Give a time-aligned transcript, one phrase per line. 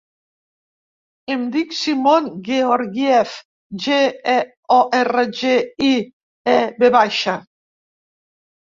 [1.35, 3.35] Em dic Simon Georgiev:
[3.85, 4.01] ge,
[4.37, 4.39] e,
[4.79, 5.55] o, erra, ge,
[5.93, 5.95] i,
[6.57, 7.41] e, ve baixa.